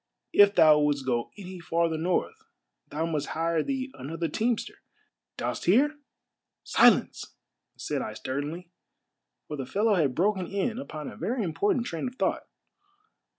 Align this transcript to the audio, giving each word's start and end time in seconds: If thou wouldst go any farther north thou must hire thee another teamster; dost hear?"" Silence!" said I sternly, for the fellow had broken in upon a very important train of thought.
If 0.33 0.55
thou 0.55 0.79
wouldst 0.79 1.05
go 1.05 1.29
any 1.37 1.59
farther 1.59 1.95
north 1.95 2.33
thou 2.87 3.05
must 3.05 3.27
hire 3.37 3.61
thee 3.61 3.91
another 3.93 4.27
teamster; 4.27 4.81
dost 5.37 5.65
hear?"" 5.65 5.99
Silence!" 6.75 7.35
said 7.77 8.01
I 8.01 8.13
sternly, 8.15 8.71
for 9.47 9.57
the 9.57 9.67
fellow 9.67 9.93
had 9.93 10.15
broken 10.15 10.47
in 10.47 10.79
upon 10.79 11.07
a 11.07 11.15
very 11.15 11.43
important 11.43 11.85
train 11.85 12.07
of 12.07 12.15
thought. 12.15 12.47